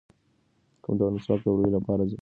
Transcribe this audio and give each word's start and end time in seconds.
کوم 0.83 0.93
ډول 0.99 1.11
مسواک 1.15 1.39
د 1.43 1.47
ووریو 1.47 1.75
لپاره 1.77 2.01
زیات 2.01 2.07
ګټور 2.11 2.13
دی؟ 2.17 2.17